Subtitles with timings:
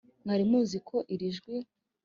[0.23, 1.55] mwari muzi ko iri jwi